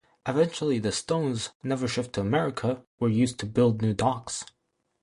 Eventually 0.27 0.79
the 0.79 0.91
stones, 0.91 1.51
never 1.61 1.87
shipped 1.87 2.13
to 2.13 2.21
America, 2.21 2.81
were 2.99 3.07
used 3.07 3.37
to 3.39 3.45
build 3.45 3.83
new 3.83 3.93
docks. 3.93 4.43